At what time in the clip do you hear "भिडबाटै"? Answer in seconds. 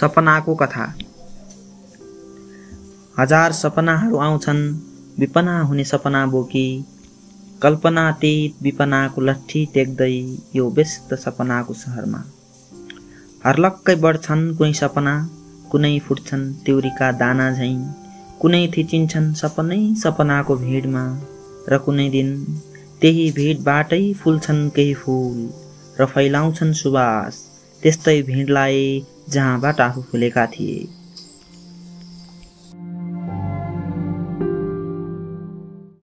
23.30-24.12